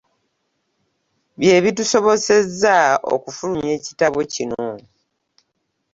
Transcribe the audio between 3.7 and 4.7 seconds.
ekitabo kino.